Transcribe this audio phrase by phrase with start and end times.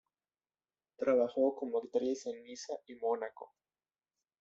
[0.97, 3.53] Trabajó como actriz en Niza y Mónaco.